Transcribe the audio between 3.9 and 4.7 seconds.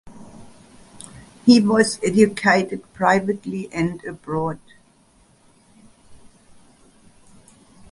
abroad.